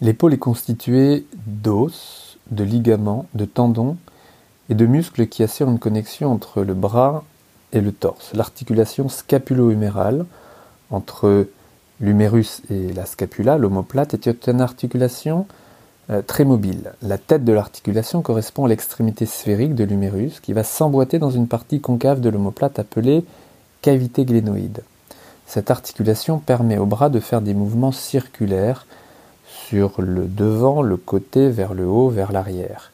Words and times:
L'épaule 0.00 0.34
est 0.34 0.38
constituée 0.38 1.26
d'os, 1.46 2.38
de 2.50 2.64
ligaments, 2.64 3.26
de 3.34 3.44
tendons 3.44 3.96
et 4.68 4.74
de 4.74 4.86
muscles 4.86 5.26
qui 5.26 5.42
assurent 5.42 5.70
une 5.70 5.78
connexion 5.78 6.32
entre 6.32 6.62
le 6.62 6.74
bras 6.74 7.24
et 7.72 7.80
le 7.80 7.92
torse. 7.92 8.32
L'articulation 8.34 9.08
scapulo-humérale 9.08 10.24
entre 10.90 11.48
l'humérus 12.00 12.62
et 12.70 12.92
la 12.92 13.06
scapula, 13.06 13.58
l'omoplate, 13.58 14.14
est 14.14 14.48
une 14.48 14.60
articulation 14.60 15.46
euh, 16.10 16.22
très 16.22 16.44
mobile. 16.44 16.92
La 17.02 17.18
tête 17.18 17.44
de 17.44 17.52
l'articulation 17.52 18.22
correspond 18.22 18.66
à 18.66 18.68
l'extrémité 18.68 19.26
sphérique 19.26 19.74
de 19.74 19.84
l'humérus 19.84 20.40
qui 20.40 20.52
va 20.52 20.62
s'emboîter 20.62 21.18
dans 21.18 21.30
une 21.30 21.48
partie 21.48 21.80
concave 21.80 22.20
de 22.20 22.28
l'omoplate 22.28 22.78
appelée 22.78 23.24
cavité 23.82 24.24
glénoïde. 24.24 24.82
Cette 25.46 25.70
articulation 25.70 26.38
permet 26.38 26.78
au 26.78 26.86
bras 26.86 27.08
de 27.08 27.20
faire 27.20 27.40
des 27.40 27.54
mouvements 27.54 27.92
circulaires 27.92 28.86
sur 29.68 30.00
le 30.00 30.24
devant, 30.26 30.80
le 30.80 30.96
côté, 30.96 31.50
vers 31.50 31.74
le 31.74 31.86
haut, 31.86 32.08
vers 32.08 32.32
l'arrière. 32.32 32.90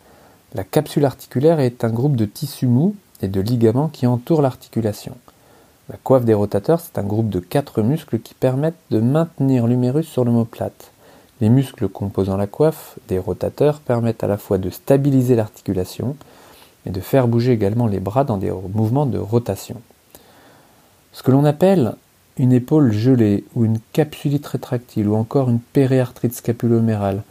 La 0.54 0.64
capsule 0.64 1.04
articulaire 1.04 1.60
est 1.60 1.84
un 1.84 1.90
groupe 1.90 2.16
de 2.16 2.24
tissus 2.24 2.66
mous 2.66 2.96
et 3.22 3.28
de 3.28 3.40
ligaments 3.40 3.86
qui 3.86 4.08
entourent 4.08 4.42
l'articulation. 4.42 5.16
La 5.88 5.96
coiffe 6.02 6.24
des 6.24 6.34
rotateurs, 6.34 6.80
c'est 6.80 6.98
un 6.98 7.04
groupe 7.04 7.28
de 7.28 7.38
quatre 7.38 7.82
muscles 7.82 8.18
qui 8.18 8.34
permettent 8.34 8.74
de 8.90 8.98
maintenir 8.98 9.68
l'humérus 9.68 10.08
sur 10.08 10.24
l'omoplate. 10.24 10.90
Les 11.40 11.48
muscles 11.48 11.88
composant 11.88 12.36
la 12.36 12.48
coiffe 12.48 12.98
des 13.06 13.20
rotateurs 13.20 13.78
permettent 13.78 14.24
à 14.24 14.28
la 14.28 14.38
fois 14.38 14.58
de 14.58 14.70
stabiliser 14.70 15.36
l'articulation 15.36 16.16
et 16.86 16.90
de 16.90 17.00
faire 17.00 17.28
bouger 17.28 17.52
également 17.52 17.86
les 17.86 18.00
bras 18.00 18.24
dans 18.24 18.38
des 18.38 18.50
mouvements 18.50 19.06
de 19.06 19.18
rotation. 19.18 19.80
Ce 21.12 21.22
que 21.22 21.30
l'on 21.30 21.44
appelle 21.44 21.94
une 22.36 22.52
épaule 22.52 22.92
gelée 22.92 23.44
ou 23.54 23.64
une 23.64 23.78
capsulite 23.92 24.46
rétractile 24.46 25.08
ou 25.08 25.14
encore 25.14 25.48
une 25.48 25.60
périarthrite 25.60 26.34
scapulomérale 26.34 27.22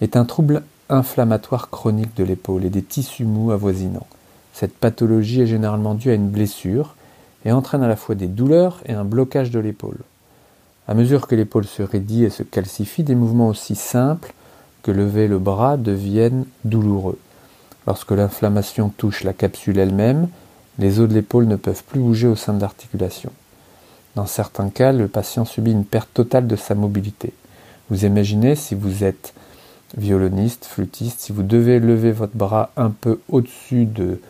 est 0.00 0.16
un 0.16 0.24
trouble 0.24 0.62
inflammatoire 0.88 1.70
chronique 1.70 2.16
de 2.16 2.24
l'épaule 2.24 2.64
et 2.64 2.70
des 2.70 2.82
tissus 2.82 3.24
mous 3.24 3.52
avoisinants. 3.52 4.06
Cette 4.52 4.76
pathologie 4.76 5.42
est 5.42 5.46
généralement 5.46 5.94
due 5.94 6.10
à 6.10 6.14
une 6.14 6.28
blessure 6.28 6.96
et 7.44 7.52
entraîne 7.52 7.82
à 7.82 7.88
la 7.88 7.96
fois 7.96 8.14
des 8.14 8.26
douleurs 8.26 8.80
et 8.86 8.92
un 8.92 9.04
blocage 9.04 9.50
de 9.50 9.60
l'épaule. 9.60 9.98
À 10.88 10.94
mesure 10.94 11.28
que 11.28 11.36
l'épaule 11.36 11.64
se 11.64 11.82
raidit 11.82 12.24
et 12.24 12.30
se 12.30 12.42
calcifie, 12.42 13.04
des 13.04 13.14
mouvements 13.14 13.48
aussi 13.48 13.76
simples 13.76 14.34
que 14.82 14.90
lever 14.90 15.28
le 15.28 15.38
bras 15.38 15.76
deviennent 15.76 16.44
douloureux. 16.64 17.18
Lorsque 17.86 18.10
l'inflammation 18.10 18.88
touche 18.88 19.22
la 19.22 19.32
capsule 19.32 19.78
elle-même, 19.78 20.28
les 20.78 20.98
os 20.98 21.08
de 21.08 21.14
l'épaule 21.14 21.46
ne 21.46 21.56
peuvent 21.56 21.84
plus 21.84 22.00
bouger 22.00 22.26
au 22.26 22.36
sein 22.36 22.54
de 22.54 22.60
l'articulation. 22.60 23.30
Dans 24.14 24.26
certains 24.26 24.68
cas, 24.68 24.92
le 24.92 25.08
patient 25.08 25.44
subit 25.44 25.72
une 25.72 25.84
perte 25.84 26.12
totale 26.12 26.46
de 26.46 26.56
sa 26.56 26.74
mobilité. 26.74 27.32
Vous 27.90 28.04
imaginez 28.04 28.56
si 28.56 28.74
vous 28.74 29.04
êtes 29.04 29.32
violoniste, 29.96 30.64
flûtiste, 30.66 31.20
si 31.20 31.32
vous 31.32 31.42
devez 31.42 31.78
lever 31.78 32.12
votre 32.12 32.36
bras 32.36 32.70
un 32.76 32.90
peu 32.90 33.20
au-dessus 33.28 33.86
de 33.86 34.20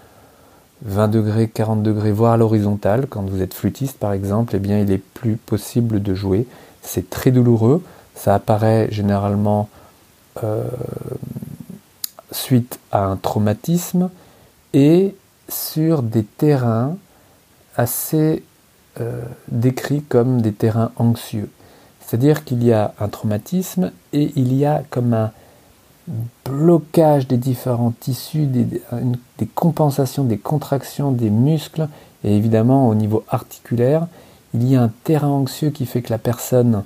20 0.84 1.08
degrés, 1.08 1.48
40 1.48 1.82
degrés, 1.82 2.12
voire 2.12 2.32
à 2.32 2.36
l'horizontale, 2.36 3.06
quand 3.08 3.22
vous 3.22 3.42
êtes 3.42 3.54
flûtiste 3.54 3.98
par 3.98 4.12
exemple, 4.12 4.56
eh 4.56 4.58
bien 4.58 4.80
il 4.80 4.90
est 4.90 4.98
plus 4.98 5.36
possible 5.36 6.02
de 6.02 6.14
jouer. 6.14 6.46
C'est 6.82 7.08
très 7.08 7.30
douloureux. 7.30 7.82
Ça 8.14 8.34
apparaît 8.34 8.88
généralement 8.90 9.68
euh, 10.42 10.64
suite 12.30 12.78
à 12.90 13.04
un 13.04 13.16
traumatisme 13.16 14.10
et 14.74 15.14
sur 15.48 16.02
des 16.02 16.24
terrains 16.24 16.96
assez 17.76 18.42
euh, 19.00 19.22
décrits 19.48 20.02
comme 20.02 20.42
des 20.42 20.52
terrains 20.52 20.92
anxieux. 20.96 21.48
C'est-à-dire 22.00 22.44
qu'il 22.44 22.62
y 22.62 22.72
a 22.72 22.92
un 23.00 23.08
traumatisme 23.08 23.90
et 24.12 24.32
il 24.36 24.54
y 24.54 24.66
a 24.66 24.82
comme 24.90 25.14
un 25.14 25.32
blocage 26.44 27.26
des 27.26 27.36
différents 27.36 27.94
tissus, 27.98 28.46
des, 28.46 28.82
compensations, 29.54 30.24
des 30.24 30.36
contractions 30.36 31.12
des 31.12 31.30
muscles 31.30 31.88
et 32.24 32.36
évidemment 32.36 32.88
au 32.88 32.94
niveau 32.94 33.24
articulaire, 33.28 34.08
il 34.52 34.68
y 34.68 34.76
a 34.76 34.82
un 34.82 34.90
terrain 35.04 35.28
anxieux 35.28 35.70
qui 35.70 35.86
fait 35.86 36.02
que 36.02 36.12
la 36.12 36.18
personne 36.18 36.84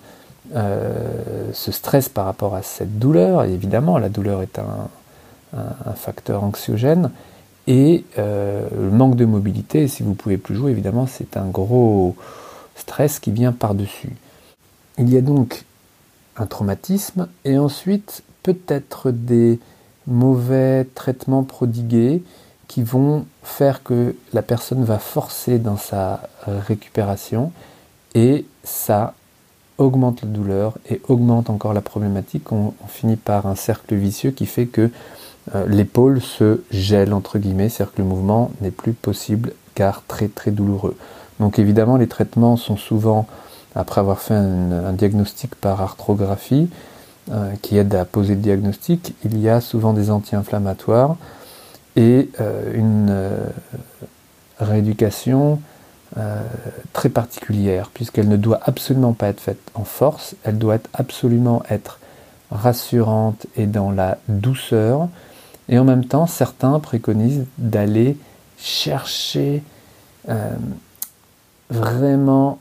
euh, 0.54 1.50
se 1.52 1.72
stresse 1.72 2.08
par 2.08 2.26
rapport 2.26 2.54
à 2.54 2.62
cette 2.62 3.00
douleur. 3.00 3.44
Et 3.44 3.52
évidemment, 3.52 3.98
la 3.98 4.08
douleur 4.08 4.42
est 4.42 4.60
un 4.60 5.92
facteur 5.94 6.44
anxiogène. 6.44 7.10
Et 7.66 8.04
euh, 8.18 8.68
le 8.72 8.90
manque 8.90 9.16
de 9.16 9.24
mobilité, 9.24 9.88
si 9.88 10.02
vous 10.02 10.10
ne 10.10 10.14
pouvez 10.14 10.36
plus 10.36 10.54
jouer, 10.54 10.70
évidemment, 10.70 11.06
c'est 11.06 11.36
un 11.36 11.46
gros 11.46 12.14
stress 12.76 13.18
qui 13.18 13.32
vient 13.32 13.52
par-dessus. 13.52 14.12
Il 14.98 15.12
y 15.12 15.16
a 15.16 15.20
donc 15.20 15.64
un 16.36 16.46
traumatisme 16.46 17.28
et 17.44 17.58
ensuite 17.58 18.22
peut-être 18.42 19.10
des 19.10 19.58
mauvais 20.06 20.84
traitements 20.94 21.42
prodigués 21.42 22.22
qui 22.68 22.82
vont 22.82 23.26
faire 23.42 23.82
que 23.82 24.14
la 24.32 24.42
personne 24.42 24.84
va 24.84 24.98
forcer 24.98 25.58
dans 25.58 25.76
sa 25.76 26.20
récupération 26.46 27.52
et 28.14 28.44
ça 28.64 29.14
augmente 29.78 30.22
la 30.22 30.28
douleur 30.28 30.78
et 30.88 31.00
augmente 31.08 31.50
encore 31.50 31.74
la 31.74 31.80
problématique. 31.80 32.50
On, 32.52 32.72
finit 32.88 33.16
par 33.16 33.46
un 33.46 33.54
cercle 33.54 33.94
vicieux 33.94 34.30
qui 34.30 34.46
fait 34.46 34.66
que 34.66 34.90
l'épaule 35.68 36.20
se 36.20 36.60
gèle 36.70 37.12
entre 37.12 37.38
guillemets, 37.38 37.68
c'est-à-dire 37.68 37.94
que 37.94 38.02
le 38.02 38.08
mouvement 38.08 38.50
n'est 38.60 38.70
plus 38.70 38.92
possible 38.92 39.52
car 39.74 40.02
très 40.08 40.28
très 40.28 40.50
douloureux. 40.50 40.96
Donc 41.38 41.58
évidemment 41.58 41.96
les 41.96 42.08
traitements 42.08 42.56
sont 42.56 42.76
souvent, 42.76 43.26
après 43.74 44.00
avoir 44.00 44.20
fait 44.20 44.34
un, 44.34 44.92
diagnostic 44.92 45.54
par 45.54 45.80
arthrographie, 45.80 46.68
euh, 47.30 47.52
qui 47.62 47.76
aide 47.76 47.94
à 47.94 48.04
poser 48.04 48.34
le 48.34 48.40
diagnostic, 48.40 49.14
il 49.24 49.38
y 49.38 49.48
a 49.48 49.60
souvent 49.60 49.92
des 49.92 50.10
anti-inflammatoires 50.10 51.16
et 51.94 52.30
euh, 52.40 52.72
une 52.74 53.14
rééducation 54.58 55.60
très 56.94 57.10
particulière, 57.10 57.90
puisqu'elle 57.92 58.28
ne 58.28 58.38
doit 58.38 58.60
absolument 58.62 59.12
pas 59.12 59.28
être 59.28 59.40
faite 59.40 59.60
en 59.74 59.84
force, 59.84 60.34
elle 60.44 60.56
doit 60.56 60.78
absolument 60.94 61.62
être 61.68 61.98
rassurante 62.50 63.46
et 63.56 63.66
dans 63.66 63.90
la 63.90 64.16
douceur, 64.28 65.08
et 65.68 65.78
en 65.78 65.84
même 65.84 66.04
temps, 66.04 66.26
certains 66.26 66.78
préconisent 66.80 67.44
d'aller 67.58 68.16
chercher 68.58 69.62
euh, 70.28 70.54
vraiment 71.70 72.58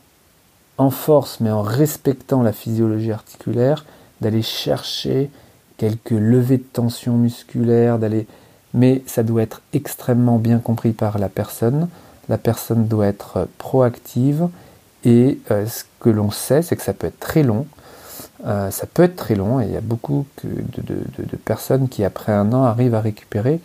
en 0.77 0.89
force, 0.89 1.39
mais 1.39 1.51
en 1.51 1.61
respectant 1.61 2.41
la 2.41 2.51
physiologie 2.51 3.11
articulaire, 3.11 3.85
d'aller 4.21 4.41
chercher 4.41 5.29
quelques 5.77 6.11
levées 6.11 6.57
de 6.57 6.63
tension 6.63 7.15
musculaire, 7.17 7.99
d'aller, 7.99 8.27
mais 8.73 9.03
ça 9.05 9.23
doit 9.23 9.43
être 9.43 9.61
extrêmement 9.73 10.37
bien 10.37 10.59
compris 10.59 10.91
par 10.91 11.17
la 11.17 11.29
personne. 11.29 11.87
La 12.27 12.37
personne 12.37 12.87
doit 12.87 13.07
être 13.07 13.47
proactive 13.57 14.47
et 15.03 15.39
euh, 15.51 15.67
ce 15.67 15.83
que 15.99 16.09
l'on 16.09 16.31
sait, 16.31 16.61
c'est 16.61 16.75
que 16.75 16.81
ça 16.81 16.93
peut 16.93 17.07
être 17.07 17.19
très 17.19 17.43
long. 17.43 17.67
Euh, 18.45 18.69
ça 18.69 18.85
peut 18.85 19.03
être 19.03 19.15
très 19.15 19.35
long 19.35 19.59
et 19.59 19.65
il 19.65 19.71
y 19.71 19.77
a 19.77 19.81
beaucoup 19.81 20.25
de, 20.43 21.37
personnes 21.45 21.89
qui, 21.89 22.03
après 22.03 22.31
un 22.31 22.53
an, 22.53 22.63
arrivent 22.63 22.95
à 22.95 23.01
récupérer. 23.01 23.59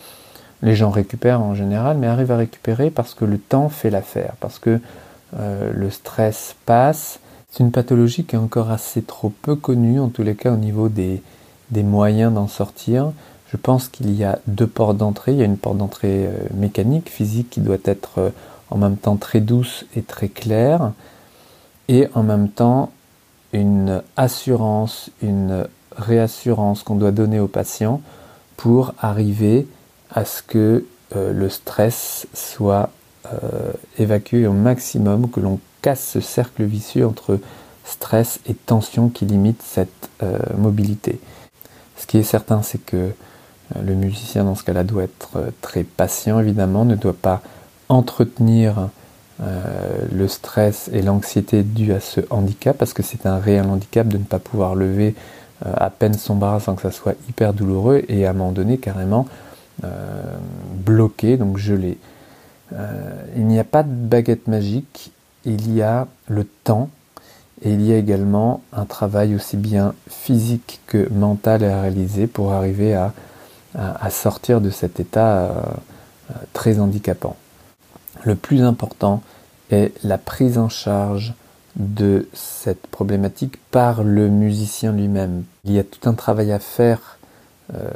Les 0.62 0.74
gens 0.74 0.90
récupèrent 0.90 1.40
en 1.40 1.54
général, 1.54 1.98
mais 1.98 2.06
arrivent 2.06 2.32
à 2.32 2.36
récupérer 2.36 2.90
parce 2.90 3.14
que 3.14 3.24
le 3.24 3.38
temps 3.38 3.68
fait 3.68 3.90
l'affaire, 3.90 4.34
parce 4.40 4.58
que 4.58 4.80
euh, 5.38 5.70
le 5.74 5.90
stress 5.90 6.56
passe. 6.66 7.20
C'est 7.50 7.62
une 7.62 7.72
pathologie 7.72 8.24
qui 8.24 8.36
est 8.36 8.38
encore 8.38 8.70
assez 8.70 9.02
trop 9.02 9.30
peu 9.42 9.56
connue, 9.56 10.00
en 10.00 10.08
tous 10.08 10.22
les 10.22 10.34
cas 10.34 10.52
au 10.52 10.56
niveau 10.56 10.88
des, 10.88 11.22
moyens 11.72 12.32
d'en 12.32 12.48
sortir. 12.48 13.12
Je 13.52 13.56
pense 13.56 13.88
qu'il 13.88 14.14
y 14.14 14.24
a 14.24 14.38
deux 14.46 14.66
portes 14.66 14.96
d'entrée. 14.96 15.32
Il 15.32 15.38
y 15.38 15.42
a 15.42 15.46
une 15.46 15.56
porte 15.56 15.76
d'entrée 15.76 16.26
euh, 16.26 16.32
mécanique, 16.54 17.10
physique, 17.10 17.50
qui 17.50 17.60
doit 17.60 17.78
être 17.84 18.32
en 18.70 18.78
même 18.78 18.96
temps 18.96 19.16
très 19.16 19.40
douce 19.40 19.84
et 19.96 20.02
très 20.02 20.28
claire, 20.28 20.92
et 21.88 22.08
en 22.14 22.22
même 22.22 22.48
temps 22.48 22.90
une 23.52 24.02
assurance, 24.16 25.10
une 25.22 25.66
réassurance 25.96 26.82
qu'on 26.82 26.94
doit 26.94 27.10
donner 27.10 27.40
au 27.40 27.48
patient 27.48 28.00
pour 28.56 28.94
arriver 29.00 29.66
à 30.10 30.24
ce 30.24 30.42
que 30.42 30.84
euh, 31.16 31.32
le 31.32 31.48
stress 31.48 32.26
soit 32.34 32.90
euh, 33.26 33.72
évacué 33.98 34.46
au 34.46 34.52
maximum, 34.52 35.30
que 35.30 35.40
l'on 35.40 35.58
casse 35.82 36.06
ce 36.06 36.20
cercle 36.20 36.64
vicieux 36.64 37.06
entre 37.06 37.38
stress 37.84 38.40
et 38.48 38.54
tension 38.54 39.08
qui 39.08 39.24
limite 39.24 39.62
cette 39.62 40.10
euh, 40.22 40.38
mobilité. 40.56 41.20
Ce 41.96 42.06
qui 42.06 42.18
est 42.18 42.22
certain, 42.22 42.62
c'est 42.62 42.84
que 42.84 43.10
le 43.80 43.94
musicien 43.94 44.44
dans 44.44 44.54
ce 44.54 44.64
cas-là 44.64 44.84
doit 44.84 45.04
être 45.04 45.52
très 45.60 45.84
patient, 45.84 46.40
évidemment, 46.40 46.84
ne 46.84 46.96
doit 46.96 47.12
pas 47.12 47.40
entretenir 47.88 48.88
le 49.40 50.28
stress 50.28 50.90
et 50.92 51.00
l'anxiété 51.00 51.62
due 51.62 51.92
à 51.92 52.00
ce 52.00 52.20
handicap, 52.30 52.76
parce 52.76 52.92
que 52.92 53.02
c'est 53.02 53.24
un 53.24 53.38
réel 53.38 53.66
handicap 53.66 54.06
de 54.06 54.18
ne 54.18 54.24
pas 54.24 54.38
pouvoir 54.38 54.74
lever 54.74 55.14
euh, 55.64 55.72
à 55.76 55.88
peine 55.88 56.14
son 56.14 56.36
bras 56.36 56.60
sans 56.60 56.74
que 56.74 56.82
ça 56.82 56.90
soit 56.90 57.14
hyper 57.28 57.54
douloureux 57.54 58.02
et 58.08 58.26
à 58.26 58.30
un 58.30 58.32
moment 58.34 58.52
donné 58.52 58.78
carrément 58.78 59.26
euh, 59.84 60.22
bloqué, 60.74 61.38
donc 61.38 61.56
gelé. 61.56 61.96
il 63.36 63.46
n'y 63.46 63.58
a 63.58 63.64
pas 63.64 63.82
de 63.82 63.90
baguette 63.90 64.46
magique, 64.46 65.12
il 65.44 65.74
y 65.74 65.82
a 65.82 66.06
le 66.28 66.44
temps 66.44 66.90
Et 67.62 67.72
il 67.72 67.82
y 67.82 67.92
a 67.92 67.96
également 67.96 68.62
un 68.72 68.86
travail 68.86 69.34
aussi 69.34 69.56
bien 69.56 69.94
physique 70.08 70.80
que 70.86 71.08
mental 71.12 71.62
à 71.64 71.82
réaliser 71.82 72.26
pour 72.26 72.52
arriver 72.52 72.94
à, 72.94 73.12
sortir 74.10 74.60
de 74.60 74.70
cet 74.70 74.98
état 74.98 75.42
euh, 75.42 75.50
euh, 76.30 76.34
très 76.52 76.80
handicapant. 76.80 77.36
Le 78.24 78.34
plus 78.34 78.62
important 78.62 79.22
est 79.70 79.92
la 80.04 80.18
prise 80.18 80.58
en 80.58 80.68
charge 80.68 81.34
de 81.76 82.28
cette 82.32 82.86
problématique 82.88 83.56
par 83.70 84.02
le 84.02 84.28
musicien 84.28 84.92
lui-même. 84.92 85.44
Il 85.64 85.72
y 85.72 85.78
a 85.78 85.84
tout 85.84 86.08
un 86.08 86.14
travail 86.14 86.52
à 86.52 86.58
faire 86.58 87.18
euh, 87.74 87.90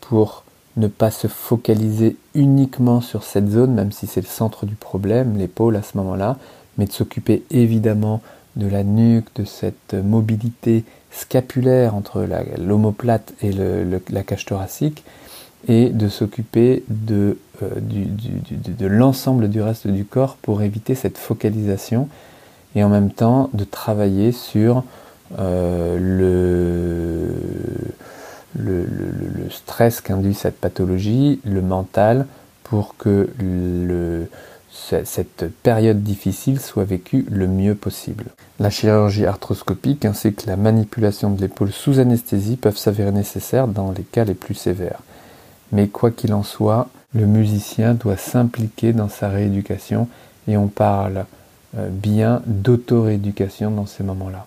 pour 0.00 0.44
ne 0.76 0.86
pas 0.86 1.10
se 1.10 1.26
focaliser 1.26 2.16
uniquement 2.34 3.00
sur 3.00 3.24
cette 3.24 3.50
zone, 3.50 3.74
même 3.74 3.92
si 3.92 4.06
c'est 4.06 4.20
le 4.20 4.26
centre 4.26 4.66
du 4.66 4.76
problème, 4.76 5.36
l'épaule 5.36 5.76
à 5.76 5.82
ce 5.82 5.96
moment-là, 5.96 6.36
mais 6.78 6.86
de 6.86 6.92
s'occuper 6.92 7.44
évidemment 7.50 8.22
de 8.56 8.68
la 8.68 8.84
nuque, 8.84 9.34
de 9.34 9.44
cette 9.44 9.94
mobilité 9.94 10.84
scapulaire 11.10 11.94
entre 11.94 12.26
l'omoplate 12.56 13.32
et 13.42 13.52
la 13.52 14.22
cage 14.22 14.44
thoracique, 14.44 15.04
et 15.68 15.90
de 15.90 16.08
s'occuper 16.08 16.82
de, 16.88 17.38
euh, 17.62 17.68
de 17.80 18.86
l'ensemble 18.86 19.48
du 19.48 19.60
reste 19.60 19.86
du 19.86 20.04
corps 20.04 20.36
pour 20.40 20.62
éviter 20.62 20.94
cette 20.94 21.18
focalisation, 21.18 22.08
et 22.74 22.84
en 22.84 22.88
même 22.88 23.10
temps 23.10 23.50
de 23.52 23.64
travailler 23.64 24.32
sur 24.32 24.84
euh, 25.38 25.98
le, 28.56 28.84
le, 28.84 29.50
stress 29.50 30.00
qu'induit 30.00 30.34
cette 30.34 30.58
pathologie, 30.58 31.40
le 31.44 31.60
mental, 31.60 32.26
pour 32.64 32.96
que 32.96 33.28
cette 35.04 35.44
période 35.62 36.02
difficile 36.02 36.60
soit 36.60 36.84
vécue 36.84 37.26
le 37.30 37.48
mieux 37.48 37.74
possible. 37.74 38.26
La 38.60 38.70
chirurgie 38.70 39.26
arthroscopique 39.26 40.04
ainsi 40.04 40.32
que 40.32 40.46
la 40.46 40.56
manipulation 40.56 41.30
de 41.30 41.40
l'épaule 41.40 41.72
sous 41.72 41.98
anesthésie 41.98 42.56
peuvent 42.56 42.76
s'avérer 42.76 43.12
nécessaires 43.12 43.66
dans 43.66 43.90
les 43.90 44.04
cas 44.04 44.24
les 44.24 44.34
plus 44.34 44.54
sévères. 44.54 45.00
Mais 45.72 45.88
quoi 45.88 46.10
qu'il 46.10 46.34
en 46.34 46.42
soit, 46.42 46.88
le 47.14 47.26
musicien 47.26 47.94
doit 47.94 48.16
s'impliquer 48.16 48.92
dans 48.92 49.08
sa 49.08 49.28
rééducation 49.28 50.08
et 50.48 50.56
on 50.56 50.68
parle 50.68 51.24
euh, 51.76 51.88
bien 51.88 52.42
d'auto-rééducation 52.46 53.70
dans 53.70 53.86
ces 53.86 54.02
moments-là. 54.02 54.46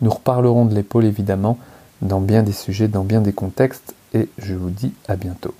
Nous 0.00 0.10
reparlerons 0.10 0.64
de 0.64 0.74
l'épaule 0.74 1.04
évidemment 1.04 1.58
dans 2.02 2.20
bien 2.20 2.42
des 2.42 2.52
sujets, 2.52 2.88
dans 2.88 3.04
bien 3.04 3.20
des 3.20 3.32
contextes 3.32 3.94
et 4.14 4.28
je 4.38 4.54
vous 4.54 4.70
dis 4.70 4.92
à 5.08 5.16
bientôt. 5.16 5.54